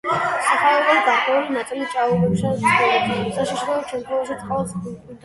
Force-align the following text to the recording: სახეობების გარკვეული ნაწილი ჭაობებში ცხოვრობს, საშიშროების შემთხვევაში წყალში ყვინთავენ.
სახეობების 0.45 1.01
გარკვეული 1.09 1.53
ნაწილი 1.57 1.89
ჭაობებში 1.91 2.53
ცხოვრობს, 2.63 3.21
საშიშროების 3.37 3.93
შემთხვევაში 3.93 4.39
წყალში 4.41 4.81
ყვინთავენ. 4.87 5.19